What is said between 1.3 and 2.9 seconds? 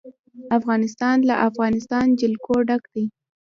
د افغانستان جلکو ډک